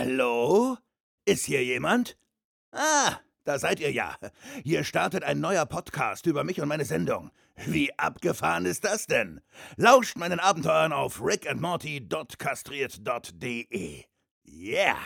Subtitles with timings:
[0.00, 0.78] Hallo?
[1.26, 2.16] Ist hier jemand?
[2.72, 4.16] Ah, da seid ihr ja.
[4.64, 7.30] Hier startet ein neuer Podcast über mich und meine Sendung.
[7.66, 9.42] Wie abgefahren ist das denn?
[9.76, 14.04] Lauscht meinen Abenteuern auf rickandmorty.kastriert.de.
[14.46, 14.96] Yeah!